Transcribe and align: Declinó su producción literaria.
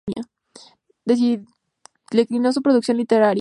Declinó 2.11 2.51
su 2.53 2.63
producción 2.63 2.97
literaria. 2.97 3.29